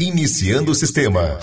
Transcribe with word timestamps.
Iniciando 0.00 0.72
o 0.72 0.74
sistema. 0.74 1.38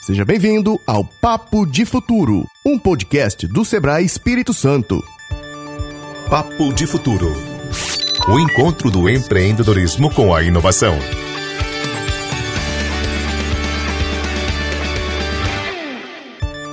Seja 0.00 0.24
bem-vindo 0.24 0.80
ao 0.84 1.04
Papo 1.04 1.64
de 1.64 1.84
Futuro, 1.84 2.44
um 2.66 2.76
podcast 2.76 3.46
do 3.46 3.64
Sebrae 3.64 4.04
Espírito 4.04 4.52
Santo. 4.52 5.00
Papo 6.28 6.74
de 6.74 6.88
Futuro. 6.88 7.32
O 8.28 8.40
encontro 8.40 8.90
do 8.90 9.08
empreendedorismo 9.08 10.12
com 10.12 10.34
a 10.34 10.42
inovação. 10.42 10.98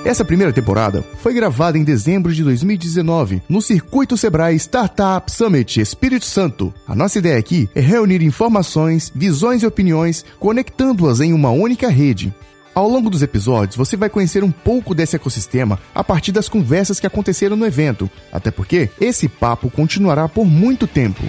Essa 0.07 0.23
primeira 0.23 0.53
temporada 0.53 1.03
foi 1.21 1.33
gravada 1.33 1.77
em 1.77 1.83
dezembro 1.83 2.33
de 2.33 2.41
2019 2.41 3.41
no 3.49 3.61
Circuito 3.61 4.15
Sebrae 4.15 4.55
Startup 4.55 5.29
Summit 5.29 5.81
Espírito 5.81 6.23
Santo. 6.23 6.73
A 6.87 6.95
nossa 6.95 7.19
ideia 7.19 7.37
aqui 7.37 7.69
é 7.75 7.81
reunir 7.81 8.23
informações, 8.23 9.11
visões 9.13 9.63
e 9.63 9.67
opiniões, 9.67 10.23
conectando-as 10.39 11.19
em 11.19 11.33
uma 11.33 11.49
única 11.49 11.89
rede. 11.89 12.33
Ao 12.73 12.87
longo 12.87 13.09
dos 13.09 13.21
episódios, 13.21 13.75
você 13.75 13.97
vai 13.97 14.09
conhecer 14.09 14.45
um 14.45 14.51
pouco 14.51 14.95
desse 14.95 15.17
ecossistema 15.17 15.77
a 15.93 16.05
partir 16.05 16.31
das 16.31 16.47
conversas 16.47 17.01
que 17.01 17.07
aconteceram 17.07 17.57
no 17.57 17.65
evento, 17.65 18.09
até 18.31 18.49
porque 18.49 18.89
esse 19.01 19.27
papo 19.27 19.69
continuará 19.69 20.29
por 20.29 20.45
muito 20.45 20.87
tempo. 20.87 21.23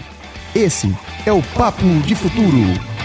Esse 0.55 0.97
é 1.27 1.33
o 1.33 1.43
Papo 1.43 1.85
de 2.07 2.15
Futuro. 2.15 2.98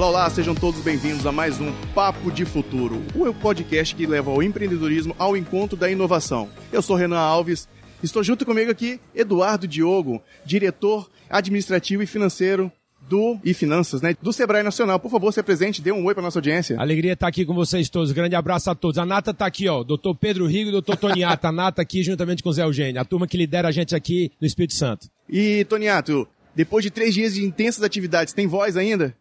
Olá, 0.00 0.08
olá, 0.08 0.30
sejam 0.30 0.54
todos 0.54 0.80
bem-vindos 0.80 1.26
a 1.26 1.30
mais 1.30 1.60
um 1.60 1.70
Papo 1.94 2.32
de 2.32 2.46
Futuro, 2.46 3.04
o 3.14 3.34
podcast 3.34 3.94
que 3.94 4.06
leva 4.06 4.30
o 4.30 4.42
empreendedorismo 4.42 5.14
ao 5.18 5.36
encontro 5.36 5.76
da 5.76 5.90
inovação. 5.90 6.48
Eu 6.72 6.80
sou 6.80 6.96
Renan 6.96 7.18
Alves, 7.18 7.68
estou 8.02 8.24
junto 8.24 8.46
comigo 8.46 8.70
aqui 8.70 8.98
Eduardo 9.14 9.68
Diogo, 9.68 10.22
diretor 10.42 11.06
administrativo 11.28 12.02
e 12.02 12.06
financeiro 12.06 12.72
do 13.10 13.38
e 13.44 13.52
finanças, 13.52 14.00
né, 14.00 14.16
do 14.22 14.32
Sebrae 14.32 14.62
Nacional. 14.62 14.98
Por 14.98 15.10
favor, 15.10 15.34
se 15.34 15.40
apresente, 15.40 15.82
dê 15.82 15.92
um 15.92 16.02
oi 16.06 16.14
para 16.14 16.22
nossa 16.22 16.38
audiência. 16.38 16.80
Alegria 16.80 17.12
estar 17.12 17.28
aqui 17.28 17.44
com 17.44 17.52
vocês 17.52 17.90
todos. 17.90 18.10
Grande 18.10 18.34
abraço 18.34 18.70
a 18.70 18.74
todos. 18.74 18.96
A 18.96 19.04
Nata 19.04 19.32
está 19.32 19.44
aqui, 19.44 19.68
ó, 19.68 19.84
doutor 19.84 20.14
Pedro 20.14 20.46
Rigo 20.46 20.70
e 20.70 20.72
doutor 20.72 20.96
Toniato. 20.96 21.46
A 21.46 21.52
Nata 21.52 21.82
aqui 21.82 22.02
juntamente 22.02 22.42
com 22.42 22.48
o 22.48 22.52
Zé 22.54 22.62
Eugênio, 22.62 23.02
a 23.02 23.04
turma 23.04 23.26
que 23.26 23.36
lidera 23.36 23.68
a 23.68 23.70
gente 23.70 23.94
aqui 23.94 24.32
no 24.40 24.46
Espírito 24.46 24.72
Santo. 24.72 25.08
E 25.28 25.66
Toniato, 25.66 26.26
depois 26.56 26.82
de 26.82 26.90
três 26.90 27.12
dias 27.12 27.34
de 27.34 27.44
intensas 27.44 27.82
atividades, 27.84 28.32
tem 28.32 28.46
voz 28.46 28.78
ainda? 28.78 29.14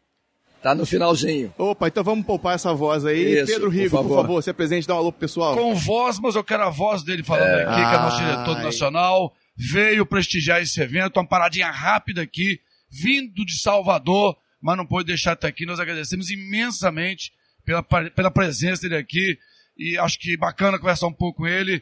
Tá 0.62 0.76
no 0.76 0.86
finalzinho. 0.86 1.54
Opa, 1.58 1.88
então 1.88 2.04
vamos 2.04 2.26
poupar 2.26 2.56
essa 2.56 2.74
voz 2.74 3.06
aí. 3.06 3.40
Isso, 3.40 3.54
Pedro 3.54 3.70
Rigo, 3.70 3.92
por 3.92 4.04
por 4.04 4.10
favor. 4.10 4.22
favor, 4.22 4.44
se 4.44 4.50
apresente, 4.50 4.86
dá 4.88 4.96
um 4.96 4.98
alô 4.98 5.12
pro 5.12 5.22
pessoal. 5.22 5.56
com 5.56 5.74
voz, 5.76 6.20
mas 6.20 6.36
eu 6.36 6.44
quero 6.44 6.64
a 6.64 6.70
voz 6.70 7.02
dele 7.04 7.24
falando 7.24 7.50
aqui, 7.68 7.76
que 7.76 7.96
é 7.96 7.98
nosso 7.98 8.18
diretor 8.18 8.58
Ai. 8.58 8.64
nacional, 8.64 9.34
veio 9.56 10.06
prestigiar 10.06 10.62
esse 10.62 10.80
evento, 10.82 11.18
uma 11.18 11.26
paradinha 11.28 11.72
rápida 11.72 12.22
aqui, 12.22 12.60
vindo 12.90 13.46
de 13.46 13.58
Salvador, 13.60 14.36
mas 14.62 14.76
não 14.76 14.86
pôde 14.86 15.08
deixar 15.08 15.32
até 15.32 15.48
aqui. 15.48 15.66
Nós 15.66 15.80
agradecemos 15.80 16.30
imensamente 16.30 17.32
pela, 17.64 17.82
pela 17.84 18.32
presença 18.32 18.82
dele 18.82 18.98
aqui 18.98 19.38
e 19.78 19.98
acho 19.98 20.20
que 20.20 20.36
bacana 20.36 20.78
conversar 20.78 21.08
um 21.08 21.14
pouco 21.14 21.40
com 21.44 21.48
ele. 21.48 21.82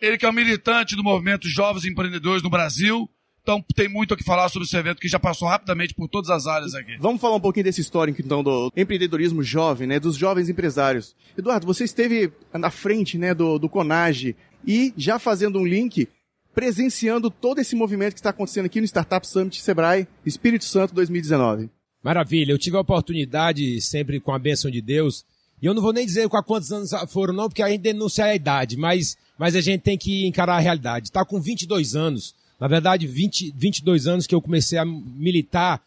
Ele 0.00 0.18
que 0.18 0.26
é 0.26 0.28
um 0.28 0.32
militante 0.32 0.94
do 0.94 1.02
movimento 1.02 1.48
Jovens 1.48 1.84
Empreendedores 1.86 2.42
no 2.42 2.50
Brasil, 2.50 3.08
então 3.50 3.64
tem 3.74 3.88
muito 3.88 4.14
o 4.14 4.16
que 4.16 4.22
falar 4.22 4.48
sobre 4.48 4.66
esse 4.66 4.76
evento 4.76 5.00
que 5.00 5.08
já 5.08 5.18
passou 5.18 5.48
rapidamente 5.48 5.92
por 5.92 6.08
todas 6.08 6.30
as 6.30 6.46
áreas 6.46 6.72
aqui. 6.72 6.96
Vamos 7.00 7.20
falar 7.20 7.34
um 7.34 7.40
pouquinho 7.40 7.64
desse 7.64 7.80
histórico, 7.80 8.22
então, 8.22 8.44
do 8.44 8.72
empreendedorismo 8.76 9.42
jovem, 9.42 9.88
né, 9.88 9.98
dos 9.98 10.16
jovens 10.16 10.48
empresários. 10.48 11.16
Eduardo, 11.36 11.66
você 11.66 11.82
esteve 11.82 12.32
na 12.54 12.70
frente, 12.70 13.18
né, 13.18 13.34
do, 13.34 13.58
do 13.58 13.68
Conage 13.68 14.36
e 14.64 14.94
já 14.96 15.18
fazendo 15.18 15.58
um 15.58 15.66
link, 15.66 16.08
presenciando 16.54 17.28
todo 17.28 17.60
esse 17.60 17.74
movimento 17.74 18.14
que 18.14 18.20
está 18.20 18.30
acontecendo 18.30 18.66
aqui 18.66 18.80
no 18.80 18.86
Startup 18.86 19.26
Summit 19.26 19.60
Sebrae 19.60 20.06
Espírito 20.24 20.64
Santo 20.64 20.94
2019. 20.94 21.68
Maravilha. 22.04 22.52
Eu 22.52 22.58
tive 22.58 22.76
a 22.76 22.80
oportunidade, 22.80 23.80
sempre 23.80 24.20
com 24.20 24.32
a 24.32 24.38
bênção 24.38 24.70
de 24.70 24.80
Deus, 24.80 25.24
e 25.60 25.66
eu 25.66 25.74
não 25.74 25.82
vou 25.82 25.92
nem 25.92 26.06
dizer 26.06 26.28
com 26.28 26.40
quantos 26.42 26.70
anos 26.70 26.90
foram, 27.08 27.34
não, 27.34 27.48
porque 27.48 27.62
a 27.62 27.68
gente 27.68 27.82
denuncia 27.82 28.26
a 28.26 28.34
idade, 28.34 28.76
mas, 28.76 29.16
mas 29.36 29.56
a 29.56 29.60
gente 29.60 29.82
tem 29.82 29.98
que 29.98 30.26
encarar 30.26 30.56
a 30.56 30.60
realidade. 30.60 31.08
Está 31.08 31.24
com 31.24 31.40
22 31.40 31.96
anos, 31.96 32.34
na 32.60 32.68
verdade, 32.68 33.06
20, 33.06 33.54
22 33.56 34.06
anos 34.06 34.26
que 34.26 34.34
eu 34.34 34.42
comecei 34.42 34.78
a 34.78 34.84
militar, 34.84 35.82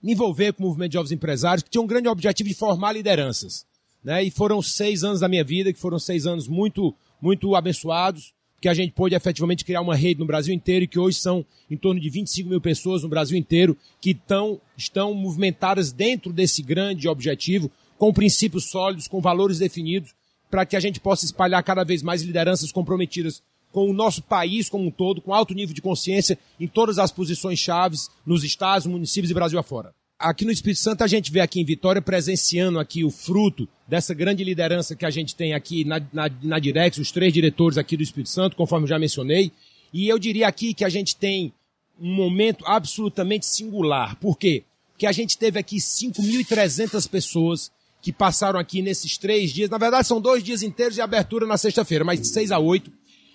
me 0.00 0.12
envolver 0.12 0.52
com 0.52 0.62
o 0.62 0.66
movimento 0.68 0.92
de 0.92 0.94
jovens 0.94 1.10
empresários, 1.10 1.64
que 1.64 1.70
tinha 1.70 1.82
um 1.82 1.86
grande 1.86 2.08
objetivo 2.08 2.48
de 2.48 2.54
formar 2.54 2.92
lideranças. 2.92 3.66
Né? 4.02 4.22
E 4.22 4.30
foram 4.30 4.62
seis 4.62 5.02
anos 5.02 5.18
da 5.18 5.28
minha 5.28 5.42
vida, 5.42 5.72
que 5.72 5.80
foram 5.80 5.98
seis 5.98 6.26
anos 6.26 6.46
muito, 6.46 6.94
muito 7.20 7.56
abençoados, 7.56 8.32
que 8.60 8.68
a 8.68 8.74
gente 8.74 8.92
pôde 8.92 9.16
efetivamente 9.16 9.64
criar 9.64 9.80
uma 9.80 9.96
rede 9.96 10.20
no 10.20 10.26
Brasil 10.26 10.54
inteiro 10.54 10.84
e 10.84 10.88
que 10.88 10.98
hoje 10.98 11.18
são 11.18 11.44
em 11.68 11.76
torno 11.76 11.98
de 11.98 12.08
25 12.08 12.48
mil 12.48 12.60
pessoas 12.60 13.02
no 13.02 13.08
Brasil 13.08 13.36
inteiro 13.36 13.76
que 14.00 14.14
tão, 14.14 14.60
estão 14.76 15.12
movimentadas 15.12 15.92
dentro 15.92 16.32
desse 16.32 16.62
grande 16.62 17.08
objetivo, 17.08 17.70
com 17.98 18.12
princípios 18.12 18.70
sólidos, 18.70 19.08
com 19.08 19.20
valores 19.20 19.58
definidos, 19.58 20.14
para 20.50 20.64
que 20.64 20.76
a 20.76 20.80
gente 20.80 21.00
possa 21.00 21.24
espalhar 21.24 21.62
cada 21.64 21.84
vez 21.84 22.02
mais 22.02 22.22
lideranças 22.22 22.70
comprometidas 22.70 23.42
com 23.72 23.88
o 23.88 23.92
nosso 23.92 24.22
país 24.22 24.68
como 24.68 24.86
um 24.86 24.90
todo, 24.90 25.20
com 25.20 25.32
alto 25.32 25.54
nível 25.54 25.74
de 25.74 25.82
consciência 25.82 26.38
em 26.58 26.66
todas 26.66 26.98
as 26.98 27.10
posições 27.12 27.58
chaves, 27.58 28.10
nos 28.26 28.44
estados, 28.44 28.86
municípios 28.86 29.30
e 29.30 29.34
Brasil 29.34 29.58
afora. 29.58 29.94
Aqui 30.18 30.44
no 30.44 30.52
Espírito 30.52 30.80
Santo 30.80 31.02
a 31.02 31.06
gente 31.06 31.32
vê 31.32 31.40
aqui 31.40 31.60
em 31.60 31.64
Vitória 31.64 32.02
presenciando 32.02 32.78
aqui 32.78 33.04
o 33.04 33.10
fruto 33.10 33.66
dessa 33.88 34.12
grande 34.12 34.44
liderança 34.44 34.94
que 34.94 35.06
a 35.06 35.10
gente 35.10 35.34
tem 35.34 35.54
aqui 35.54 35.84
na, 35.84 36.00
na, 36.12 36.30
na 36.42 36.58
Direx, 36.58 36.98
os 36.98 37.10
três 37.10 37.32
diretores 37.32 37.78
aqui 37.78 37.96
do 37.96 38.02
Espírito 38.02 38.28
Santo, 38.28 38.54
conforme 38.54 38.86
já 38.86 38.98
mencionei. 38.98 39.50
E 39.92 40.08
eu 40.08 40.18
diria 40.18 40.46
aqui 40.46 40.74
que 40.74 40.84
a 40.84 40.90
gente 40.90 41.16
tem 41.16 41.52
um 41.98 42.14
momento 42.14 42.64
absolutamente 42.66 43.46
singular. 43.46 44.16
Por 44.16 44.36
quê? 44.36 44.64
Porque 44.92 45.06
a 45.06 45.12
gente 45.12 45.38
teve 45.38 45.58
aqui 45.58 45.76
5.300 45.76 47.08
pessoas 47.08 47.72
que 48.02 48.12
passaram 48.12 48.58
aqui 48.58 48.82
nesses 48.82 49.16
três 49.18 49.52
dias. 49.52 49.70
Na 49.70 49.78
verdade, 49.78 50.06
são 50.06 50.20
dois 50.20 50.42
dias 50.42 50.62
inteiros 50.62 50.96
e 50.96 51.00
abertura 51.00 51.46
na 51.46 51.56
sexta-feira, 51.56 52.04
mas 52.04 52.20
de 52.20 52.28
seis 52.28 52.50
a 52.50 52.58
oito. 52.58 52.92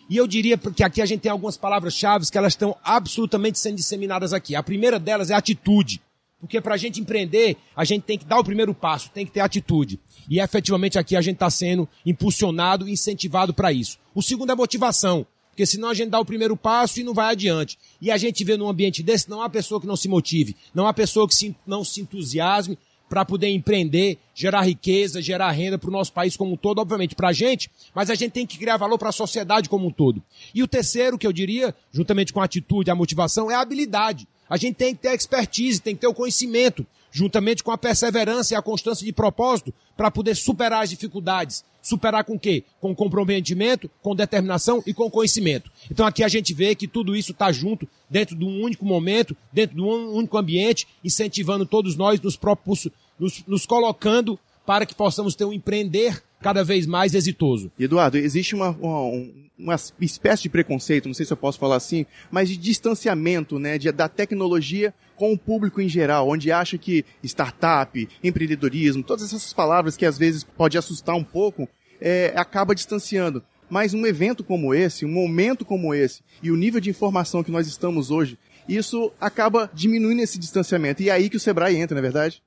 E 0.09 0.17
eu 0.17 0.27
diria 0.27 0.57
que 0.57 0.83
aqui 0.83 1.01
a 1.01 1.05
gente 1.05 1.21
tem 1.21 1.31
algumas 1.31 1.57
palavras-chave 1.57 2.29
que 2.29 2.38
elas 2.38 2.53
estão 2.53 2.75
absolutamente 2.83 3.57
sendo 3.57 3.75
disseminadas 3.75 4.33
aqui. 4.33 4.55
A 4.55 4.61
primeira 4.63 4.99
delas 4.99 5.29
é 5.29 5.33
atitude. 5.33 6.01
Porque 6.39 6.61
para 6.61 6.75
a 6.75 6.77
gente 6.77 6.99
empreender, 7.01 7.57
a 7.75 7.83
gente 7.83 8.03
tem 8.03 8.17
que 8.19 8.25
dar 8.25 8.38
o 8.39 8.43
primeiro 8.43 8.73
passo, 8.73 9.09
tem 9.09 9.25
que 9.25 9.31
ter 9.31 9.39
atitude. 9.39 9.99
E 10.29 10.39
efetivamente 10.39 10.99
aqui 10.99 11.16
a 11.16 11.21
gente 11.21 11.35
está 11.35 11.49
sendo 11.49 11.89
impulsionado 12.05 12.88
incentivado 12.88 13.53
para 13.53 13.71
isso. 13.73 13.97
O 14.13 14.21
segundo 14.21 14.51
é 14.51 14.55
motivação. 14.55 15.25
Porque 15.49 15.66
senão 15.66 15.88
a 15.89 15.93
gente 15.93 16.09
dá 16.09 16.19
o 16.19 16.25
primeiro 16.25 16.57
passo 16.57 16.99
e 16.99 17.03
não 17.03 17.13
vai 17.13 17.31
adiante. 17.31 17.79
E 18.01 18.11
a 18.11 18.17
gente 18.17 18.43
vê 18.43 18.57
num 18.57 18.67
ambiente 18.67 19.01
desse, 19.01 19.29
não 19.29 19.41
há 19.41 19.49
pessoa 19.49 19.79
que 19.79 19.87
não 19.87 19.95
se 19.95 20.09
motive, 20.09 20.53
não 20.73 20.85
há 20.85 20.93
pessoa 20.93 21.25
que 21.27 21.33
se- 21.33 21.55
não 21.66 21.81
se 21.83 22.01
entusiasme 22.01 22.77
para 23.15 23.23
poder 23.23 23.47
empreender, 23.47 24.17
gerar 24.33 24.63
riqueza, 24.63 25.21
gerar 25.21 25.49
renda 25.51 25.77
para 25.77 25.87
o 25.87 25.93
nosso 25.93 26.11
país 26.11 26.35
como 26.35 26.51
um 26.51 26.57
todo, 26.57 26.79
obviamente 26.79 27.15
para 27.15 27.29
a 27.29 27.31
gente, 27.31 27.71
mas 27.93 28.09
a 28.09 28.15
gente 28.15 28.33
tem 28.33 28.45
que 28.45 28.57
criar 28.57 28.75
valor 28.75 28.97
para 28.97 29.07
a 29.07 29.13
sociedade 29.13 29.69
como 29.69 29.87
um 29.87 29.89
todo. 29.89 30.21
E 30.53 30.61
o 30.61 30.67
terceiro, 30.67 31.17
que 31.17 31.25
eu 31.25 31.31
diria, 31.31 31.73
juntamente 31.93 32.33
com 32.33 32.41
a 32.41 32.43
atitude, 32.43 32.91
a 32.91 32.95
motivação, 32.95 33.49
é 33.49 33.55
a 33.55 33.61
habilidade. 33.61 34.28
A 34.49 34.57
gente 34.57 34.75
tem 34.75 34.93
que 34.93 35.01
ter 35.01 35.16
expertise, 35.16 35.81
tem 35.81 35.95
que 35.95 36.01
ter 36.01 36.07
o 36.07 36.13
conhecimento, 36.13 36.85
juntamente 37.09 37.63
com 37.63 37.72
a 37.72 37.78
perseverança 37.78 38.53
e 38.53 38.57
a 38.57 38.61
constância 38.61 39.05
de 39.05 39.13
propósito, 39.13 39.73
para 39.95 40.11
poder 40.11 40.35
superar 40.35 40.84
as 40.84 40.90
dificuldades. 40.90 41.63
Superar 41.85 42.23
com 42.23 42.37
quê? 42.37 42.63
Com 42.81 42.95
comprometimento, 42.95 43.90
com 44.01 44.16
determinação 44.16 44.81
e 44.87 44.93
com 44.93 45.07
conhecimento. 45.07 45.72
Então 45.90 46.03
aqui 46.03 46.23
a 46.23 46.28
gente 46.28 46.51
vê 46.51 46.73
que 46.73 46.87
tudo 46.87 47.16
isso 47.16 47.31
está 47.31 47.51
junto, 47.51 47.87
dentro 48.09 48.35
de 48.35 48.43
um 48.43 48.63
único 48.63 48.84
momento, 48.84 49.37
dentro 49.53 49.75
de 49.75 49.81
um 49.84 50.16
único 50.16 50.35
ambiente, 50.35 50.87
incentivando 51.03 51.63
todos 51.63 51.95
nós, 51.95 52.19
nos, 52.19 52.35
propus, 52.35 52.90
nos, 53.20 53.44
nos 53.46 53.66
colocando 53.66 54.40
para 54.66 54.85
que 54.85 54.96
possamos 54.96 55.35
ter 55.35 55.46
um 55.46 55.53
empreender 55.53 56.22
cada 56.41 56.64
vez 56.64 56.85
mais 56.85 57.14
exitoso. 57.14 57.72
Eduardo, 57.79 58.17
existe 58.17 58.56
uma, 58.56 58.70
uma, 58.70 59.28
uma 59.58 59.76
espécie 60.00 60.44
de 60.44 60.50
preconceito, 60.50 61.08
não 61.08 61.14
sei 61.14 61.26
se 61.26 61.34
eu 61.34 61.38
posso 61.38 61.58
falar 61.58 61.76
assim, 61.76 62.06
mas 62.29 62.50
de 62.50 62.58
distanciamento 62.58 63.58
né, 63.58 63.78
de, 63.78 63.91
da 63.91 64.09
tecnologia 64.09 64.94
com 65.16 65.32
o 65.32 65.38
público 65.38 65.82
em 65.82 65.88
geral, 65.88 66.29
onde 66.29 66.52
acha 66.52 66.78
que 66.78 67.06
startup, 67.23 68.08
empreendedorismo, 68.23 69.03
todas 69.03 69.23
essas 69.23 69.53
palavras 69.53 69.96
que 69.96 70.06
às 70.06 70.17
vezes 70.17 70.44
pode 70.44 70.78
assustar 70.78 71.16
um 71.16 71.23
pouco, 71.23 71.67
é, 72.02 72.34
acaba 72.35 72.76
distanciando. 72.76 73.41
Mas 73.70 73.94
um 73.94 74.06
evento 74.06 74.44
como 74.44 74.73
esse, 74.73 75.06
um 75.06 75.12
momento 75.12 75.66
como 75.66 75.94
esse, 75.94 76.22
e 76.44 76.52
o 76.52 76.56
nível 76.56 76.79
de 76.79 76.90
informação 76.90 77.44
que 77.44 77.52
nós 77.52 77.66
estamos 77.66 78.12
hoje, 78.12 78.38
isso 78.67 79.12
acaba 79.20 79.70
diminuindo 79.73 80.22
esse 80.22 80.38
distanciamento. 80.38 81.02
E 81.02 81.09
é 81.09 81.14
aí 81.14 81.29
que 81.29 81.38
o 81.38 81.40
Sebrae 81.40 81.76
entra, 81.76 81.96
não 81.96 82.00
é 82.00 82.02
verdade? 82.03 82.44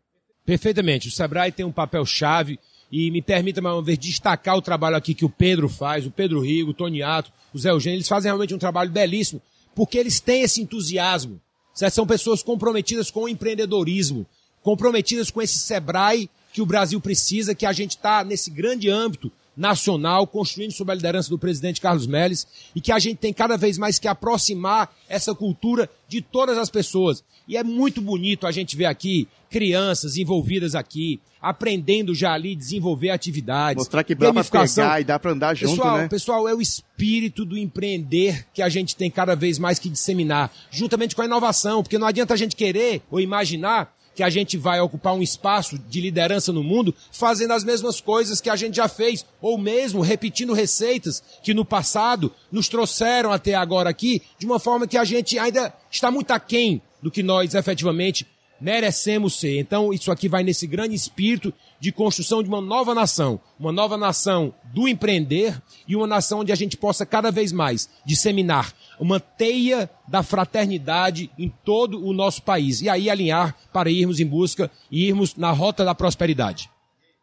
Perfeitamente. 0.48 1.08
O 1.08 1.10
Sebrae 1.10 1.52
tem 1.52 1.66
um 1.66 1.70
papel 1.70 2.06
chave 2.06 2.58
e 2.90 3.10
me 3.10 3.20
permita 3.20 3.60
mais 3.60 3.76
uma 3.76 3.82
vez 3.82 3.98
destacar 3.98 4.56
o 4.56 4.62
trabalho 4.62 4.96
aqui 4.96 5.12
que 5.12 5.26
o 5.26 5.28
Pedro 5.28 5.68
faz, 5.68 6.06
o 6.06 6.10
Pedro 6.10 6.40
Rigo, 6.40 6.70
o 6.70 6.74
Toniato, 6.74 7.30
o 7.52 7.58
Zé 7.58 7.68
Eugênio, 7.68 7.98
eles 7.98 8.08
fazem 8.08 8.30
realmente 8.30 8.54
um 8.54 8.58
trabalho 8.58 8.90
belíssimo, 8.90 9.42
porque 9.74 9.98
eles 9.98 10.20
têm 10.20 10.40
esse 10.40 10.62
entusiasmo. 10.62 11.38
Certo? 11.74 11.92
São 11.92 12.06
pessoas 12.06 12.42
comprometidas 12.42 13.10
com 13.10 13.24
o 13.24 13.28
empreendedorismo, 13.28 14.26
comprometidas 14.62 15.30
com 15.30 15.42
esse 15.42 15.58
Sebrae 15.58 16.30
que 16.50 16.62
o 16.62 16.66
Brasil 16.66 16.98
precisa, 16.98 17.54
que 17.54 17.66
a 17.66 17.72
gente 17.74 17.90
está 17.90 18.24
nesse 18.24 18.50
grande 18.50 18.88
âmbito 18.88 19.30
nacional, 19.58 20.26
construindo 20.26 20.72
sob 20.72 20.92
a 20.92 20.94
liderança 20.94 21.28
do 21.28 21.38
presidente 21.38 21.80
Carlos 21.80 22.06
Melles, 22.06 22.46
e 22.74 22.80
que 22.80 22.92
a 22.92 22.98
gente 22.98 23.16
tem 23.16 23.32
cada 23.32 23.56
vez 23.56 23.76
mais 23.76 23.98
que 23.98 24.06
aproximar 24.06 24.94
essa 25.08 25.34
cultura 25.34 25.90
de 26.08 26.22
todas 26.22 26.56
as 26.56 26.70
pessoas. 26.70 27.24
E 27.46 27.56
é 27.56 27.64
muito 27.64 28.00
bonito 28.00 28.46
a 28.46 28.52
gente 28.52 28.76
ver 28.76 28.84
aqui 28.84 29.26
crianças 29.50 30.16
envolvidas 30.16 30.74
aqui, 30.74 31.20
aprendendo 31.40 32.14
já 32.14 32.32
ali, 32.32 32.54
desenvolver 32.54 33.10
atividades. 33.10 33.82
Mostrar 33.82 34.04
que 34.04 34.14
dá 34.14 34.32
pra 34.32 34.44
pegar 34.44 35.00
e 35.00 35.04
dá 35.04 35.18
pra 35.18 35.32
andar 35.32 35.54
junto, 35.54 35.70
pessoal, 35.70 35.96
né? 35.96 36.08
Pessoal, 36.08 36.48
é 36.48 36.54
o 36.54 36.60
espírito 36.60 37.44
do 37.44 37.56
empreender 37.56 38.46
que 38.52 38.62
a 38.62 38.68
gente 38.68 38.94
tem 38.94 39.10
cada 39.10 39.34
vez 39.34 39.58
mais 39.58 39.78
que 39.78 39.88
disseminar, 39.88 40.52
juntamente 40.70 41.16
com 41.16 41.22
a 41.22 41.24
inovação, 41.24 41.82
porque 41.82 41.98
não 41.98 42.06
adianta 42.06 42.34
a 42.34 42.36
gente 42.36 42.54
querer 42.54 43.02
ou 43.10 43.18
imaginar 43.18 43.96
que 44.18 44.22
a 44.24 44.30
gente 44.30 44.56
vai 44.56 44.80
ocupar 44.80 45.14
um 45.14 45.22
espaço 45.22 45.78
de 45.78 46.00
liderança 46.00 46.52
no 46.52 46.64
mundo 46.64 46.92
fazendo 47.12 47.52
as 47.52 47.62
mesmas 47.62 48.00
coisas 48.00 48.40
que 48.40 48.50
a 48.50 48.56
gente 48.56 48.74
já 48.74 48.88
fez, 48.88 49.24
ou 49.40 49.56
mesmo 49.56 50.00
repetindo 50.00 50.52
receitas 50.52 51.22
que 51.40 51.54
no 51.54 51.64
passado 51.64 52.32
nos 52.50 52.68
trouxeram 52.68 53.30
até 53.30 53.54
agora 53.54 53.88
aqui, 53.88 54.20
de 54.36 54.44
uma 54.44 54.58
forma 54.58 54.88
que 54.88 54.98
a 54.98 55.04
gente 55.04 55.38
ainda 55.38 55.72
está 55.88 56.10
muito 56.10 56.32
aquém 56.32 56.82
do 57.00 57.12
que 57.12 57.22
nós 57.22 57.54
efetivamente 57.54 58.26
merecemos 58.60 59.38
ser. 59.38 59.58
Então, 59.58 59.92
isso 59.92 60.10
aqui 60.10 60.28
vai 60.28 60.42
nesse 60.42 60.66
grande 60.66 60.94
espírito 60.94 61.52
de 61.80 61.92
construção 61.92 62.42
de 62.42 62.48
uma 62.48 62.60
nova 62.60 62.94
nação, 62.94 63.40
uma 63.58 63.70
nova 63.70 63.96
nação 63.96 64.52
do 64.72 64.88
empreender 64.88 65.60
e 65.86 65.94
uma 65.94 66.06
nação 66.06 66.40
onde 66.40 66.52
a 66.52 66.56
gente 66.56 66.76
possa 66.76 67.06
cada 67.06 67.30
vez 67.30 67.52
mais 67.52 67.88
disseminar 68.04 68.72
uma 68.98 69.20
teia 69.20 69.88
da 70.08 70.22
fraternidade 70.22 71.30
em 71.38 71.48
todo 71.64 72.04
o 72.04 72.12
nosso 72.12 72.42
país 72.42 72.80
e 72.82 72.88
aí 72.88 73.08
alinhar 73.08 73.56
para 73.72 73.90
irmos 73.90 74.18
em 74.18 74.26
busca 74.26 74.70
e 74.90 75.06
irmos 75.06 75.36
na 75.36 75.50
rota 75.50 75.84
da 75.84 75.94
prosperidade. 75.94 76.68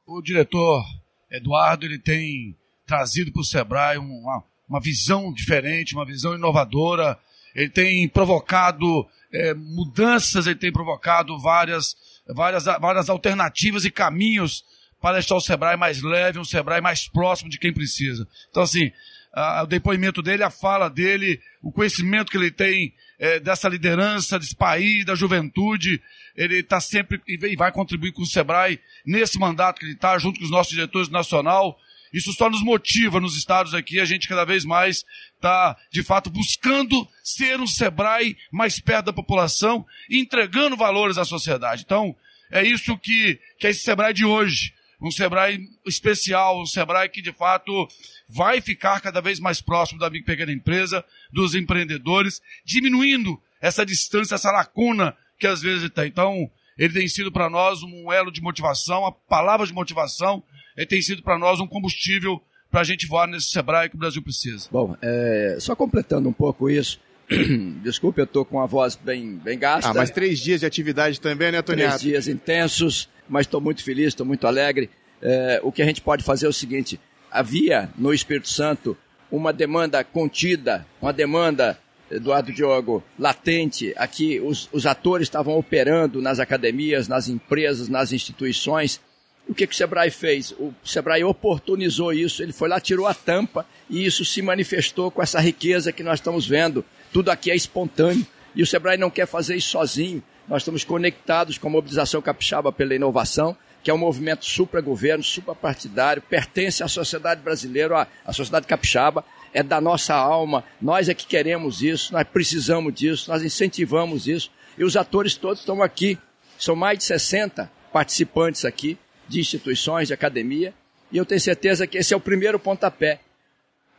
O 0.08 0.22
diretor 0.22 0.84
Eduardo 1.30 1.86
ele 1.86 2.00
tem 2.00 2.56
trazido 2.86 3.32
para 3.32 3.42
o 3.42 3.46
Sebrae 3.46 3.98
uma, 3.98 4.44
uma 4.70 4.80
visão 4.80 5.34
diferente, 5.34 5.96
uma 5.96 6.06
visão 6.06 6.36
inovadora. 6.36 7.18
Ele 7.54 7.70
tem 7.70 8.08
provocado 8.08 9.06
é, 9.36 9.54
mudanças, 9.54 10.48
ele 10.48 10.56
tem 10.56 10.72
provocado 10.72 11.38
várias, 11.40 11.96
várias, 12.28 12.66
várias 12.66 13.10
alternativas 13.10 13.86
e 13.86 13.92
caminhos 13.92 14.64
para 15.02 15.14
deixar 15.14 15.36
o 15.36 15.42
Sebrae 15.42 15.78
mais 15.78 16.02
leve, 16.02 16.40
um 16.40 16.46
Sebrae 16.46 16.82
mais 16.82 17.08
próximo 17.08 17.50
de 17.50 17.60
quem 17.60 17.74
precisa. 17.74 18.28
Então, 18.50 18.64
assim, 18.64 18.92
a, 19.34 19.64
o 19.64 19.68
depoimento 19.68 20.22
dele, 20.22 20.44
a 20.44 20.50
fala 20.50 20.90
dele, 20.90 21.40
o 21.62 21.72
conhecimento 21.72 22.32
que 22.32 22.38
ele 22.38 22.50
tem 22.50 22.94
é, 23.20 23.40
dessa 23.40 23.68
liderança, 23.68 24.40
desse 24.40 24.56
país, 24.56 25.06
da 25.06 25.14
juventude, 25.14 26.02
ele 26.36 26.60
está 26.60 26.80
sempre 26.80 27.22
e 27.28 27.56
vai 27.56 27.72
contribuir 27.72 28.14
com 28.14 28.22
o 28.22 28.26
Sebrae 28.26 28.80
nesse 29.06 29.38
mandato 29.38 29.80
que 29.80 29.86
ele 29.86 29.94
está, 29.94 30.18
junto 30.18 30.40
com 30.40 30.46
os 30.46 30.52
nossos 30.52 30.72
diretores 30.72 31.10
nacional, 31.10 31.78
isso 32.16 32.32
só 32.32 32.50
nos 32.50 32.64
motiva 32.64 33.20
nos 33.20 33.36
estados 33.36 33.74
aqui, 33.74 34.00
a 34.00 34.06
gente 34.06 34.30
cada 34.30 34.46
vez 34.46 34.64
mais 34.64 35.04
está, 35.36 35.76
de 35.92 36.02
fato, 36.02 36.30
buscando 36.30 37.06
ser 37.22 37.60
um 37.60 37.68
Sebrae 37.68 38.38
mais 38.50 38.80
perto 38.80 39.08
da 39.08 39.14
população 39.14 39.86
entregando 40.10 40.78
valores 40.78 41.18
à 41.18 41.26
sociedade. 41.26 41.84
Então, 41.86 42.16
é 42.50 42.64
isso 42.64 42.98
que, 42.98 43.38
que 43.60 43.68
é 43.68 43.72
esse 43.72 43.82
Sebrae 43.82 44.14
de 44.14 44.24
hoje. 44.24 44.74
Um 45.02 45.12
Sebrae 45.12 45.60
especial, 45.86 46.62
um 46.62 46.66
Sebrae 46.66 47.10
que 47.10 47.22
de 47.22 47.34
fato 47.34 47.86
vai 48.30 48.62
ficar 48.62 49.02
cada 49.02 49.20
vez 49.20 49.38
mais 49.38 49.60
próximo 49.60 50.00
da 50.00 50.10
pequena 50.10 50.54
empresa, 50.54 51.04
dos 51.34 51.54
empreendedores, 51.54 52.42
diminuindo 52.64 53.38
essa 53.60 53.86
distância, 53.86 54.36
essa 54.36 54.52
lacuna 54.54 55.18
que 55.38 55.48
às 55.48 55.62
vezes 55.62 55.90
tem. 55.90 56.08
Então, 56.08 56.50
ele 56.78 56.94
tem 56.94 57.08
sido 57.10 57.30
para 57.30 57.50
nós 57.50 57.84
um 57.84 58.10
elo 58.10 58.32
de 58.32 58.42
motivação, 58.42 59.06
a 59.06 59.12
palavra 59.12 59.68
de 59.68 59.74
motivação 59.74 60.42
ele 60.75 60.86
tem 60.86 61.01
sido 61.01 61.24
para 61.24 61.38
nós 61.38 61.60
um 61.60 61.68
combustível 61.68 62.42
para 62.69 62.81
a 62.81 62.83
gente 62.83 63.07
voar 63.07 63.27
nesse 63.27 63.50
Sebrae 63.50 63.89
que 63.89 63.95
o 63.95 64.00
Brasil 64.00 64.22
precisa. 64.22 64.68
Bom, 64.72 64.98
é, 65.01 65.57
só 65.60 65.75
completando 65.75 66.27
um 66.27 66.33
pouco 66.33 66.69
isso, 66.69 67.00
desculpe, 67.81 68.19
eu 68.19 68.25
estou 68.25 68.44
com 68.44 68.62
a 68.62 68.66
voz 68.66 68.95
bem, 68.95 69.36
bem 69.36 69.57
gasta. 69.57 69.89
Ah, 69.89 69.94
mas 69.94 70.10
três 70.10 70.39
dias 70.39 70.60
de 70.60 70.66
atividade 70.66 71.19
também, 71.19 71.51
né, 71.51 71.62
Toniato? 71.62 72.00
Três 72.00 72.01
dias 72.01 72.27
intensos, 72.27 73.10
mas 73.30 73.45
estou 73.45 73.62
muito 73.62 73.83
feliz, 73.83 74.07
estou 74.07 74.25
muito 74.25 74.45
alegre. 74.45 74.89
É, 75.22 75.60
o 75.63 75.72
que 75.72 75.81
a 75.81 75.86
gente 75.86 76.01
pode 76.01 76.24
fazer 76.24 76.45
é 76.45 76.50
o 76.50 76.54
seguinte, 76.54 77.00
havia 77.31 77.89
no 77.98 78.13
Espírito 78.13 78.50
Santo 78.50 78.98
uma 79.31 79.51
demanda 79.51 80.04
contida, 80.04 80.86
uma 81.01 81.12
demanda, 81.12 81.80
Eduardo 82.12 82.51
Diogo, 82.51 83.04
latente. 83.18 83.94
Aqui 83.98 84.39
os, 84.39 84.69
os 84.72 84.86
atores 84.86 85.25
estavam 85.25 85.57
operando 85.57 86.22
nas 86.22 86.39
academias, 86.39 87.07
nas 87.07 87.27
empresas, 87.27 87.89
nas 87.89 88.13
instituições, 88.13 89.01
o 89.48 89.54
que, 89.54 89.68
que 89.68 89.74
o 89.74 89.78
Sebrae 89.78 90.10
fez? 90.10 90.52
O 90.52 90.74
Sebrae 90.84 91.24
oportunizou 91.24 92.12
isso, 92.12 92.42
ele 92.42 92.52
foi 92.52 92.68
lá, 92.68 92.80
tirou 92.80 93.06
a 93.08 93.14
tampa 93.14 93.66
e 93.90 94.06
isso 94.06 94.26
se 94.26 94.42
manifestou 94.42 95.12
com 95.12 95.22
essa 95.22 95.40
riqueza 95.40 95.92
que 95.92 96.04
nós 96.04 96.20
estamos 96.20 96.48
vendo. 96.48 96.84
Tudo 97.14 97.30
aqui 97.30 97.52
é 97.52 97.56
espontâneo 97.56 98.26
e 98.56 98.64
o 98.64 98.66
Sebrae 98.66 98.98
não 98.98 99.10
quer 99.10 99.28
fazer 99.28 99.56
isso 99.56 99.70
sozinho. 99.70 100.24
Nós 100.48 100.62
estamos 100.62 100.84
conectados 100.84 101.58
com 101.58 101.68
a 101.68 101.72
Mobilização 101.72 102.22
Capixaba 102.22 102.72
pela 102.72 102.96
Inovação, 102.96 103.56
que 103.86 103.92
é 103.92 103.94
um 103.94 104.00
movimento 104.00 104.46
supra-governo, 104.46 105.24
supra-partidário, 105.24 106.20
pertence 106.20 106.84
à 106.84 106.88
sociedade 106.88 107.42
brasileira, 107.42 108.08
à 108.26 108.34
sociedade 108.34 108.66
capixaba, 108.66 109.24
é 109.54 109.62
da 109.62 109.80
nossa 109.80 110.16
alma, 110.16 110.64
nós 110.82 111.08
é 111.08 111.14
que 111.14 111.28
queremos 111.28 111.84
isso, 111.84 112.12
nós 112.12 112.28
precisamos 112.28 112.92
disso, 112.96 113.30
nós 113.30 113.44
incentivamos 113.44 114.28
isso, 114.28 114.50
e 114.76 114.84
os 114.84 114.98
atores 114.98 115.36
todos 115.36 115.60
estão 115.60 115.84
aqui, 115.84 116.18
são 116.58 116.76
mais 116.76 116.98
de 116.98 117.04
60 117.04 117.72
participantes 117.94 118.66
aqui, 118.66 118.98
de 119.27 119.39
instituições, 119.39 120.07
de 120.07 120.13
academia, 120.13 120.74
e 121.12 121.18
eu 121.18 121.25
tenho 121.25 121.42
certeza 121.42 121.88
que 121.88 121.98
esse 121.98 122.13
é 122.13 122.18
o 122.18 122.19
primeiro 122.19 122.60
pontapé. 122.60 123.19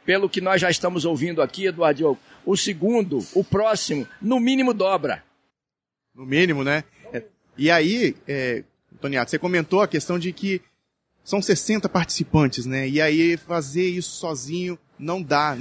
Pelo 0.04 0.28
que 0.28 0.40
nós 0.40 0.60
já 0.60 0.70
estamos 0.70 1.04
ouvindo 1.04 1.42
aqui, 1.42 1.66
Eduardo, 1.66 2.16
o 2.44 2.56
segundo, 2.56 3.18
o 3.34 3.42
próximo, 3.42 4.06
no 4.22 4.38
mínimo 4.38 4.72
dobra. 4.72 5.24
No 6.14 6.24
mínimo, 6.24 6.62
né? 6.62 6.84
É, 7.12 7.24
e 7.58 7.70
aí, 7.70 8.14
é, 8.26 8.62
Toniato, 9.00 9.30
você 9.30 9.38
comentou 9.38 9.82
a 9.82 9.88
questão 9.88 10.18
de 10.18 10.32
que 10.32 10.62
são 11.24 11.42
60 11.42 11.88
participantes, 11.88 12.66
né? 12.66 12.88
E 12.88 13.00
aí 13.00 13.36
fazer 13.36 13.88
isso 13.88 14.12
sozinho 14.12 14.78
não 14.96 15.20
dá. 15.20 15.56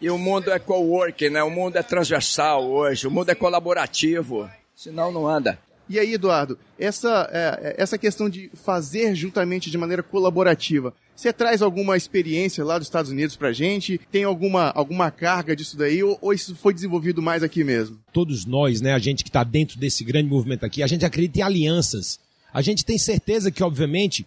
E 0.00 0.08
o 0.08 0.16
mundo 0.16 0.50
é 0.50 0.58
co-working, 0.58 1.28
né? 1.28 1.42
O 1.42 1.50
mundo 1.50 1.76
é 1.76 1.82
transversal 1.82 2.66
hoje, 2.66 3.06
o 3.06 3.10
mundo 3.10 3.28
é 3.28 3.34
colaborativo. 3.34 4.50
Senão 4.74 5.12
não 5.12 5.28
anda. 5.28 5.58
E 5.90 5.98
aí, 5.98 6.14
Eduardo, 6.14 6.56
essa, 6.78 7.28
é, 7.32 7.74
essa 7.76 7.98
questão 7.98 8.30
de 8.30 8.48
fazer 8.54 9.12
juntamente 9.16 9.68
de 9.72 9.76
maneira 9.76 10.04
colaborativa, 10.04 10.94
você 11.16 11.32
traz 11.32 11.60
alguma 11.62 11.96
experiência 11.96 12.64
lá 12.64 12.78
dos 12.78 12.86
Estados 12.86 13.10
Unidos 13.10 13.34
pra 13.34 13.52
gente? 13.52 14.00
Tem 14.08 14.22
alguma, 14.22 14.70
alguma 14.70 15.10
carga 15.10 15.56
disso 15.56 15.76
daí? 15.76 16.00
Ou, 16.00 16.16
ou 16.22 16.32
isso 16.32 16.54
foi 16.54 16.72
desenvolvido 16.72 17.20
mais 17.20 17.42
aqui 17.42 17.64
mesmo? 17.64 17.98
Todos 18.12 18.46
nós, 18.46 18.80
né, 18.80 18.92
a 18.92 19.00
gente 19.00 19.24
que 19.24 19.30
está 19.30 19.42
dentro 19.42 19.80
desse 19.80 20.04
grande 20.04 20.28
movimento 20.28 20.64
aqui, 20.64 20.80
a 20.80 20.86
gente 20.86 21.04
acredita 21.04 21.40
em 21.40 21.42
alianças. 21.42 22.20
A 22.54 22.62
gente 22.62 22.84
tem 22.84 22.96
certeza 22.96 23.50
que, 23.50 23.64
obviamente, 23.64 24.24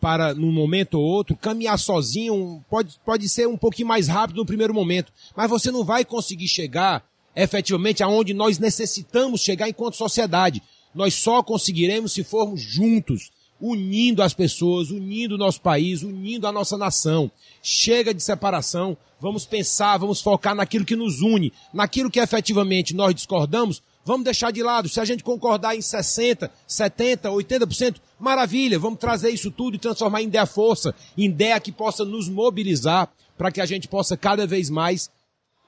para 0.00 0.32
num 0.32 0.52
momento 0.52 0.94
ou 0.94 1.04
outro, 1.04 1.34
caminhar 1.34 1.80
sozinho 1.80 2.64
pode, 2.70 2.94
pode 3.04 3.28
ser 3.28 3.48
um 3.48 3.58
pouquinho 3.58 3.88
mais 3.88 4.06
rápido 4.06 4.36
no 4.36 4.46
primeiro 4.46 4.72
momento. 4.72 5.12
Mas 5.36 5.50
você 5.50 5.72
não 5.72 5.82
vai 5.82 6.04
conseguir 6.04 6.46
chegar 6.46 7.04
efetivamente 7.34 8.02
aonde 8.02 8.32
nós 8.32 8.58
necessitamos 8.58 9.40
chegar 9.40 9.68
enquanto 9.68 9.96
sociedade. 9.96 10.62
Nós 10.94 11.14
só 11.14 11.42
conseguiremos 11.42 12.12
se 12.12 12.22
formos 12.22 12.60
juntos, 12.60 13.30
unindo 13.60 14.22
as 14.22 14.34
pessoas, 14.34 14.90
unindo 14.90 15.36
o 15.36 15.38
nosso 15.38 15.60
país, 15.60 16.02
unindo 16.02 16.46
a 16.46 16.52
nossa 16.52 16.76
nação. 16.76 17.30
Chega 17.62 18.12
de 18.12 18.22
separação, 18.22 18.96
vamos 19.20 19.46
pensar, 19.46 19.98
vamos 19.98 20.20
focar 20.20 20.54
naquilo 20.54 20.84
que 20.84 20.96
nos 20.96 21.22
une, 21.22 21.52
naquilo 21.72 22.10
que 22.10 22.18
efetivamente 22.18 22.92
nós 22.92 23.14
discordamos, 23.14 23.80
vamos 24.04 24.24
deixar 24.24 24.50
de 24.50 24.62
lado. 24.62 24.88
Se 24.88 24.98
a 24.98 25.04
gente 25.04 25.22
concordar 25.22 25.76
em 25.76 25.80
60, 25.80 26.50
70, 26.66 27.30
80%, 27.30 27.96
maravilha, 28.18 28.78
vamos 28.78 28.98
trazer 28.98 29.30
isso 29.30 29.50
tudo 29.50 29.76
e 29.76 29.78
transformar 29.78 30.22
em 30.22 30.26
ideia 30.26 30.44
força, 30.44 30.92
em 31.16 31.26
ideia 31.26 31.60
que 31.60 31.70
possa 31.70 32.04
nos 32.04 32.28
mobilizar 32.28 33.08
para 33.38 33.52
que 33.52 33.60
a 33.60 33.66
gente 33.66 33.86
possa 33.86 34.16
cada 34.16 34.46
vez 34.46 34.68
mais 34.68 35.08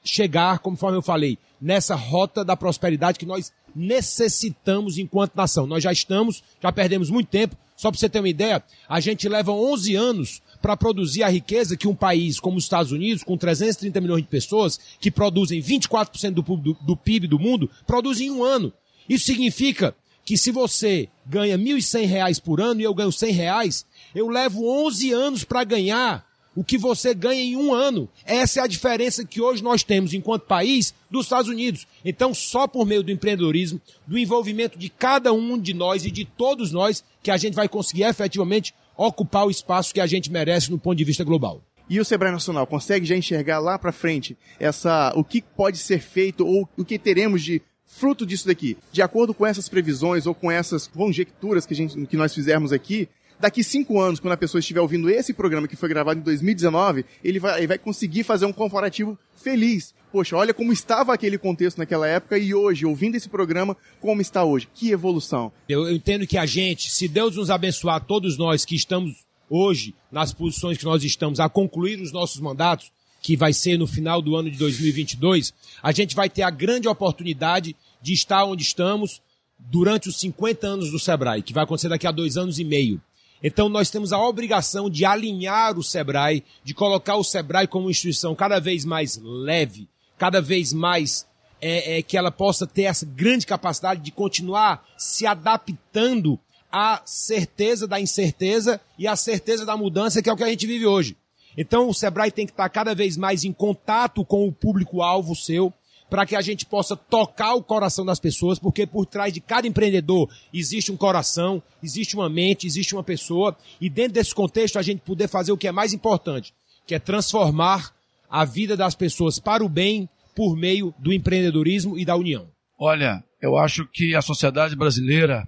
chegar, 0.05 0.59
conforme 0.59 0.99
eu 0.99 1.03
falei, 1.03 1.39
nessa 1.65 1.95
rota 1.95 2.45
da 2.45 2.55
prosperidade 2.55 3.19
que 3.19 3.25
nós 3.25 3.51
necessitamos 3.75 4.99
enquanto 4.99 5.35
nação. 5.35 5.67
Nós 5.67 5.83
já 5.83 5.91
estamos, 5.91 6.45
já 6.63 6.71
perdemos 6.71 7.09
muito 7.09 7.29
tempo. 7.29 7.57
Só 7.75 7.91
para 7.91 7.99
você 7.99 8.07
ter 8.07 8.19
uma 8.19 8.29
ideia, 8.29 8.63
a 8.87 9.01
gente 9.01 9.27
leva 9.31 9.51
11 9.51 9.97
anos 9.97 10.43
para 10.61 10.77
produzir 10.77 11.23
a 11.23 11.29
riqueza 11.29 11.75
que 11.75 11.89
um 11.89 11.95
país 11.95 12.39
como 12.39 12.59
os 12.59 12.65
Estados 12.65 12.93
Unidos, 12.93 13.25
com 13.25 13.39
330 13.39 13.99
milhões 14.03 14.23
de 14.23 14.29
pessoas, 14.29 14.79
que 15.01 15.11
produzem 15.11 15.63
24% 15.63 16.33
do, 16.33 16.43
do, 16.43 16.75
do 16.75 16.97
PIB 16.97 17.27
do 17.27 17.39
mundo, 17.39 17.71
produzem 17.87 18.27
em 18.27 18.31
um 18.31 18.45
ano. 18.45 18.71
Isso 19.09 19.25
significa 19.25 19.97
que 20.23 20.37
se 20.37 20.53
você 20.53 21.09
ganha 21.25 21.59
1.100 21.59 22.05
reais 22.05 22.39
por 22.39 22.61
ano 22.61 22.83
e 22.83 22.85
eu 22.85 22.95
ganho 22.95 23.11
100 23.11 23.33
reais, 23.33 23.87
eu 24.15 24.29
levo 24.29 24.69
11 24.87 25.13
anos 25.13 25.45
para 25.45 25.65
ganhar 25.65 26.27
o 26.55 26.65
que 26.65 26.79
você 26.79 27.15
ganha 27.15 27.43
em 27.43 27.57
um 27.57 27.73
ano. 27.73 28.09
Essa 28.25 28.61
é 28.61 28.63
a 28.63 28.67
diferença 28.67 29.25
que 29.25 29.41
hoje 29.41 29.63
nós 29.63 29.83
temos 29.83 30.15
enquanto 30.15 30.47
país 30.47 30.95
dos 31.11 31.27
Estados 31.27 31.51
Unidos. 31.51 31.87
Então, 32.05 32.33
só 32.33 32.67
por 32.67 32.87
meio 32.87 33.03
do 33.03 33.11
empreendedorismo, 33.11 33.81
do 34.07 34.19
envolvimento 34.19 34.79
de 34.79 34.89
cada 34.89 35.33
um 35.33 35.59
de 35.59 35.75
nós 35.75 36.05
e 36.05 36.11
de 36.11 36.25
todos 36.25 36.73
nós, 36.73 37.05
que 37.23 37.31
a 37.31 37.37
gente 37.37 37.55
vai 37.55 37.69
conseguir 37.69 38.05
efetivamente 38.05 38.75
ocupar 38.97 39.47
o 39.47 39.51
espaço 39.51 39.93
que 39.93 40.01
a 40.01 40.07
gente 40.07 40.31
merece 40.31 40.71
no 40.71 40.79
ponto 40.79 40.97
de 40.97 41.05
vista 41.05 41.25
global. 41.25 41.63
E 41.89 42.01
o 42.01 42.05
Sebrae 42.05 42.33
Nacional 42.33 42.67
consegue 42.67 43.05
já 43.05 43.17
enxergar 43.17 43.59
lá 43.59 43.79
para 43.79 43.93
frente 43.93 44.37
essa 44.59 45.13
o 45.15 45.23
que 45.23 45.43
pode 45.43 45.77
ser 45.79 46.01
feito 46.01 46.47
ou 46.47 46.69
o 46.77 46.85
que 46.85 46.99
teremos 46.99 47.43
de 47.43 47.61
fruto 47.87 48.25
disso 48.25 48.47
daqui? 48.47 48.77
De 48.91 49.03
acordo 49.03 49.35
com 49.35 49.47
essas 49.47 49.69
previsões 49.69 50.27
ou 50.27 50.35
com 50.35 50.51
essas 50.51 50.87
conjecturas 50.87 51.67
que, 51.67 51.75
a 51.75 51.77
gente, 51.77 52.07
que 52.07 52.17
nós 52.17 52.35
fizermos 52.35 52.73
aqui, 52.73 53.09
daqui 53.39 53.63
cinco 53.63 54.01
anos, 54.01 54.21
quando 54.21 54.33
a 54.33 54.37
pessoa 54.37 54.61
estiver 54.61 54.81
ouvindo 54.81 55.11
esse 55.11 55.33
programa 55.33 55.69
que 55.69 55.77
foi 55.77 55.89
gravado 55.89 56.21
em 56.21 56.23
2019, 56.23 57.05
ele 57.23 57.39
vai, 57.39 57.59
ele 57.59 57.67
vai 57.67 57.79
conseguir 57.79 58.25
fazer 58.25 58.47
um 58.47 58.53
comparativo 58.53 59.19
feliz. 59.37 59.95
Poxa, 60.13 60.37
olha 60.37 60.55
como 60.55 60.73
estava 60.73 61.13
aquele 61.13 61.37
contexto 61.37 61.79
naquela 61.79 62.07
época 62.07 62.39
e 62.39 62.55
hoje, 62.55 62.87
ouvindo 62.87 63.17
esse 63.17 63.29
programa, 63.29 63.77
como 64.01 64.23
está 64.23 64.45
hoje. 64.45 64.69
Que 64.73 64.91
evolução. 64.91 65.53
Eu, 65.69 65.89
eu 65.89 65.95
entendo 65.95 66.27
que 66.27 66.39
a 66.39 66.47
gente, 66.47 66.91
se 66.91 67.09
Deus 67.09 67.37
nos 67.37 67.51
abençoar, 67.51 68.05
todos 68.05 68.39
nós 68.39 68.65
que 68.65 68.77
estamos 68.77 69.25
hoje 69.51 69.95
nas 70.11 70.33
posições 70.33 70.79
que 70.79 70.85
nós 70.85 71.03
estamos 71.03 71.41
a 71.41 71.49
concluir 71.49 72.01
os 72.01 72.13
nossos 72.13 72.41
mandatos, 72.41 72.93
que 73.21 73.37
vai 73.37 73.53
ser 73.53 73.79
no 73.79 73.87
final 73.87 74.21
do 74.21 74.37
ano 74.37 74.51
de 74.51 74.59
2022, 74.59 75.53
a 75.83 75.93
gente 75.93 76.15
vai 76.15 76.29
ter 76.29 76.43
a 76.43 76.51
grande 76.51 76.87
oportunidade 76.87 77.75
de 78.01 78.13
estar 78.13 78.45
onde 78.45 78.63
estamos 78.63 79.23
durante 79.59 80.09
os 80.09 80.19
50 80.21 80.67
anos 80.67 80.91
do 80.91 80.99
Sebrae, 80.99 81.43
que 81.43 81.53
vai 81.53 81.65
acontecer 81.65 81.89
daqui 81.89 82.07
a 82.07 82.13
dois 82.13 82.37
anos 82.37 82.59
e 82.59 82.65
meio. 82.65 83.01
Então 83.47 83.69
nós 83.69 83.91
temos 83.91 84.11
a 84.11 84.19
obrigação 84.19 84.89
de 84.89 85.05
alinhar 85.05 85.79
o 85.79 85.83
Sebrae, 85.83 86.43
de 86.65 86.73
colocar 86.73 87.17
o 87.17 87.23
Sebrae 87.23 87.69
como 87.69 87.91
instituição 87.91 88.35
cada 88.35 88.59
vez 88.59 88.87
mais 88.87 89.21
leve, 89.23 89.87
cada 90.17 90.41
vez 90.41 90.73
mais 90.73 91.27
é, 91.61 91.99
é, 91.99 92.03
que 92.03 92.17
ela 92.17 92.31
possa 92.31 92.67
ter 92.67 92.85
essa 92.85 93.05
grande 93.05 93.47
capacidade 93.47 94.01
de 94.01 94.11
continuar 94.11 94.83
se 94.97 95.27
adaptando 95.27 96.41
à 96.73 97.03
certeza 97.05 97.87
da 97.87 98.01
incerteza 98.01 98.81
e 98.99 99.07
à 99.07 99.15
certeza 99.15 99.67
da 99.67 99.77
mudança, 99.77 100.23
que 100.23 100.31
é 100.31 100.33
o 100.33 100.37
que 100.37 100.43
a 100.43 100.49
gente 100.49 100.67
vive 100.67 100.87
hoje. 100.87 101.15
Então 101.55 101.87
o 101.87 101.95
Sebrae 101.95 102.31
tem 102.31 102.47
que 102.47 102.53
estar 102.53 102.69
cada 102.71 102.95
vez 102.95 103.15
mais 103.15 103.45
em 103.45 103.53
contato 103.53 104.25
com 104.25 104.49
o 104.49 104.53
público-alvo 104.53 105.37
seu, 105.37 105.71
para 106.09 106.27
que 106.27 106.37
a 106.37 106.41
gente 106.41 106.67
possa 106.67 106.97
tocar 106.97 107.55
o 107.55 107.63
coração 107.63 108.05
das 108.05 108.21
pessoas, 108.21 108.59
porque 108.59 108.87
por 108.87 109.07
trás 109.07 109.33
de 109.33 109.41
cada 109.41 109.67
empreendedor 109.67 110.31
existe 110.53 110.93
um 110.93 110.97
coração, 110.97 111.63
existe 111.83 112.15
uma 112.15 112.29
mente, 112.29 112.67
existe 112.67 112.95
uma 112.95 113.03
pessoa, 113.03 113.57
e 113.81 113.89
dentro 113.89 114.15
desse 114.15 114.35
contexto 114.35 114.79
a 114.79 114.83
gente 114.83 115.01
poder 115.01 115.29
fazer 115.29 115.53
o 115.53 115.57
que 115.57 115.69
é 115.69 115.73
mais 115.73 115.93
importante, 115.93 116.55
que 116.87 116.95
é 116.95 116.99
transformar 116.99 117.93
a 118.31 118.45
vida 118.45 118.77
das 118.77 118.95
pessoas 118.95 119.39
para 119.39 119.65
o 119.65 119.69
bem 119.69 120.09
por 120.35 120.57
meio 120.57 120.95
do 120.99 121.13
empreendedorismo 121.13 121.99
e 121.99 122.05
da 122.05 122.17
união. 122.17 122.49
Olha, 122.79 123.23
eu 123.41 123.57
acho 123.57 123.87
que 123.87 124.15
a 124.15 124.23
sociedade 124.23 124.75
brasileira 124.75 125.47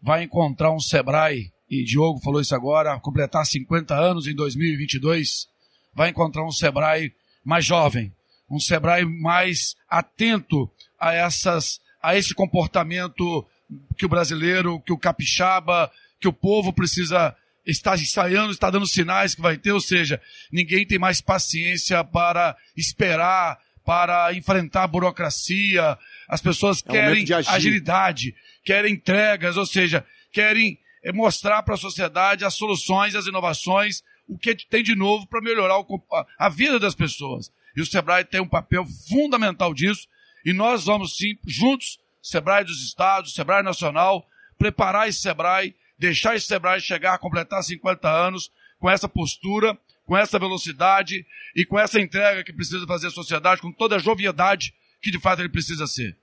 vai 0.00 0.24
encontrar 0.24 0.72
um 0.72 0.80
Sebrae, 0.80 1.52
e 1.70 1.84
Diogo 1.84 2.20
falou 2.20 2.40
isso 2.40 2.54
agora, 2.54 2.98
completar 3.00 3.46
50 3.46 3.94
anos 3.94 4.26
em 4.26 4.34
2022, 4.34 5.46
vai 5.94 6.10
encontrar 6.10 6.44
um 6.44 6.50
Sebrae 6.50 7.12
mais 7.44 7.64
jovem, 7.64 8.12
um 8.52 8.60
Sebrae 8.60 9.04
mais 9.04 9.74
atento 9.88 10.70
a 11.00 11.14
essas, 11.14 11.80
a 12.02 12.16
esse 12.16 12.34
comportamento 12.34 13.46
que 13.96 14.04
o 14.04 14.08
brasileiro, 14.08 14.80
que 14.80 14.92
o 14.92 14.98
capixaba, 14.98 15.90
que 16.20 16.28
o 16.28 16.32
povo 16.32 16.72
precisa 16.72 17.34
estar 17.64 17.98
ensaiando, 17.98 18.52
está 18.52 18.68
dando 18.70 18.86
sinais 18.86 19.34
que 19.34 19.40
vai 19.40 19.56
ter, 19.56 19.72
ou 19.72 19.80
seja, 19.80 20.20
ninguém 20.50 20.86
tem 20.86 20.98
mais 20.98 21.20
paciência 21.20 22.04
para 22.04 22.56
esperar, 22.76 23.58
para 23.84 24.34
enfrentar 24.34 24.84
a 24.84 24.88
burocracia, 24.88 25.96
as 26.28 26.40
pessoas 26.40 26.82
é 26.86 26.90
querem 26.90 27.24
agilidade, 27.48 28.34
querem 28.64 28.94
entregas, 28.94 29.56
ou 29.56 29.66
seja, 29.66 30.04
querem 30.30 30.78
eh, 31.02 31.12
mostrar 31.12 31.62
para 31.62 31.74
a 31.74 31.78
sociedade 31.78 32.44
as 32.44 32.54
soluções, 32.54 33.14
as 33.14 33.26
inovações, 33.26 34.02
o 34.28 34.36
que 34.38 34.54
tem 34.54 34.82
de 34.82 34.94
novo 34.94 35.26
para 35.26 35.40
melhorar 35.40 35.82
a 36.38 36.48
vida 36.48 36.78
das 36.78 36.94
pessoas. 36.94 37.50
E 37.76 37.80
o 37.80 37.86
Sebrae 37.86 38.24
tem 38.24 38.40
um 38.40 38.48
papel 38.48 38.84
fundamental 39.08 39.72
disso. 39.72 40.06
E 40.44 40.52
nós 40.52 40.84
vamos 40.84 41.16
sim, 41.16 41.38
juntos, 41.46 41.98
Sebrae 42.22 42.64
dos 42.64 42.82
Estados, 42.82 43.34
Sebrae 43.34 43.62
Nacional, 43.62 44.26
preparar 44.58 45.08
esse 45.08 45.20
Sebrae, 45.20 45.74
deixar 45.98 46.36
esse 46.36 46.46
Sebrae 46.46 46.80
chegar 46.80 47.14
a 47.14 47.18
completar 47.18 47.62
50 47.62 48.08
anos 48.08 48.50
com 48.78 48.90
essa 48.90 49.08
postura, 49.08 49.78
com 50.04 50.16
essa 50.16 50.38
velocidade 50.38 51.24
e 51.54 51.64
com 51.64 51.78
essa 51.78 52.00
entrega 52.00 52.44
que 52.44 52.52
precisa 52.52 52.86
fazer 52.86 53.08
a 53.08 53.10
sociedade, 53.10 53.60
com 53.60 53.72
toda 53.72 53.96
a 53.96 53.98
joviedade 53.98 54.74
que 55.00 55.10
de 55.10 55.20
fato 55.20 55.40
ele 55.40 55.48
precisa 55.48 55.86
ser. 55.86 56.16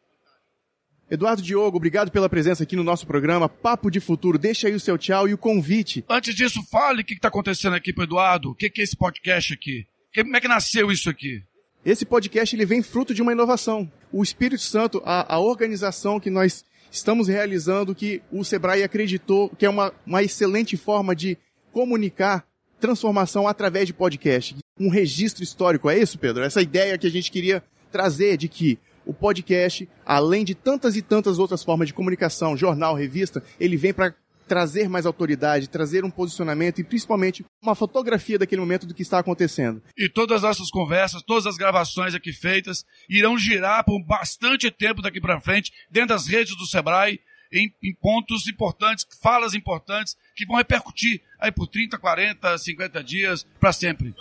Eduardo 1.12 1.42
Diogo, 1.42 1.78
obrigado 1.78 2.12
pela 2.12 2.30
presença 2.30 2.64
aqui 2.64 2.76
no 2.76 2.84
nosso 2.84 3.08
programa 3.08 3.50
Papo 3.50 3.90
de 3.90 4.00
Futuro. 4.00 4.38
Deixa 4.38 4.68
aí 4.68 4.76
o 4.76 4.80
seu 4.80 4.96
tchau 4.98 5.28
e 5.28 5.34
o 5.34 5.38
convite. 5.38 6.06
Antes 6.08 6.36
disso, 6.36 6.62
fale 6.70 7.02
o 7.02 7.06
que 7.06 7.16
está 7.16 7.30
acontecendo 7.30 7.76
aqui 7.76 7.92
para 7.92 8.04
Eduardo. 8.04 8.52
O 8.52 8.56
que, 8.56 8.70
que 8.70 8.82
é 8.82 8.84
esse 8.84 8.96
podcast 8.96 9.54
aqui? 9.54 9.88
Como 10.16 10.36
é 10.36 10.42
que 10.42 10.48
nasceu 10.48 10.92
isso 10.92 11.10
aqui? 11.10 11.44
Esse 11.86 12.06
podcast 12.06 12.56
ele 12.56 12.66
vem 12.66 12.82
fruto 12.82 13.14
de 13.14 13.22
uma 13.22 13.32
inovação. 13.32 13.90
O 14.12 14.24
Espírito 14.24 14.64
Santo, 14.64 15.02
a, 15.06 15.36
a 15.36 15.40
organização 15.40 16.20
que 16.20 16.30
nós 16.30 16.66
estamos 16.92 17.28
realizando, 17.28 17.94
que 17.94 18.22
o 18.32 18.44
Sebrae 18.44 18.84
acreditou 18.84 19.50
que 19.50 19.66
é 19.66 19.70
uma, 19.70 19.94
uma 20.06 20.24
excelente 20.24 20.76
forma 20.76 21.16
de 21.16 21.38
comunicar 21.72 22.44
transformação 22.80 23.48
através 23.48 23.86
de 23.86 23.94
podcast. 23.94 24.58
Um 24.80 24.90
registro 24.90 25.44
histórico, 25.44 25.90
é 25.90 26.00
isso, 26.00 26.18
Pedro? 26.18 26.44
Essa 26.44 26.62
ideia 26.62 26.98
que 26.98 27.06
a 27.06 27.12
gente 27.12 27.32
queria 27.32 27.64
trazer 27.92 28.36
de 28.36 28.48
que 28.48 28.80
o 29.06 29.14
podcast, 29.14 29.88
além 30.06 30.44
de 30.44 30.56
tantas 30.56 30.96
e 30.96 31.02
tantas 31.02 31.38
outras 31.38 31.64
formas 31.64 31.88
de 31.88 31.94
comunicação, 31.94 32.58
jornal, 32.58 32.96
revista, 32.96 33.44
ele 33.60 33.78
vem 33.78 33.94
para 33.94 34.16
trazer 34.50 34.90
mais 34.90 35.06
autoridade, 35.06 35.70
trazer 35.70 36.04
um 36.04 36.10
posicionamento 36.10 36.82
e 36.82 36.84
principalmente 36.84 37.46
uma 37.62 37.76
fotografia 37.76 38.40
daquele 38.40 38.60
momento 38.60 38.88
do 38.88 38.96
que 38.96 39.04
está 39.04 39.20
acontecendo. 39.20 39.82
E 39.96 40.10
todas 40.10 40.38
as 40.38 40.42
nossas 40.42 40.72
conversas, 40.72 41.22
todas 41.22 41.46
as 41.46 41.56
gravações 41.56 42.16
aqui 42.16 42.34
feitas 42.34 42.84
irão 43.08 43.38
girar 43.38 43.86
por 43.86 44.04
bastante 44.04 44.72
tempo 44.72 45.04
daqui 45.04 45.22
para 45.22 45.40
frente 45.40 45.72
dentro 45.92 46.10
das 46.10 46.26
redes 46.26 46.58
do 46.58 46.66
Sebrae 46.66 47.20
em, 47.54 47.72
em, 47.84 47.94
pontos 47.94 48.48
importantes, 48.48 49.06
falas 49.22 49.54
importantes 49.54 50.18
que 50.36 50.46
vão 50.48 50.58
repercutir 50.58 51.22
aí 51.40 51.52
por 51.52 51.68
30, 51.68 52.00
40, 52.00 52.58
50 52.58 53.04
dias 53.04 53.46
para 53.60 53.72
sempre. 53.72 54.16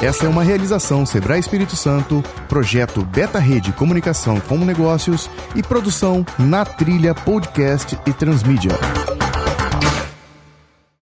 Essa 0.00 0.26
é 0.26 0.28
uma 0.28 0.44
realização 0.44 1.04
Sebrae 1.04 1.40
Espírito 1.40 1.74
Santo, 1.74 2.22
projeto 2.48 3.04
Beta 3.04 3.40
Rede 3.40 3.72
Comunicação 3.72 4.38
com 4.38 4.56
Negócios 4.58 5.28
e 5.56 5.62
produção 5.62 6.24
na 6.38 6.64
trilha 6.64 7.12
podcast 7.12 7.98
e 8.06 8.12
transmídia. 8.12 8.70